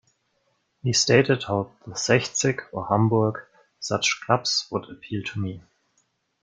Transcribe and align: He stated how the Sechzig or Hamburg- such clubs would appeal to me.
He 0.81 0.93
stated 0.93 1.43
how 1.43 1.73
the 1.85 1.93
Sechzig 1.93 2.63
or 2.71 2.87
Hamburg- 2.87 3.43
such 3.79 4.19
clubs 4.25 4.65
would 4.71 4.89
appeal 4.89 5.21
to 5.23 5.39
me. 5.39 5.61